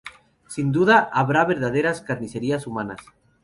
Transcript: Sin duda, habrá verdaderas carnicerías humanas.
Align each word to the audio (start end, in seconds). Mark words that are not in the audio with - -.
Sin 0.47 0.71
duda, 0.71 1.11
habrá 1.13 1.45
verdaderas 1.45 2.01
carnicerías 2.01 2.65
humanas. 2.65 3.01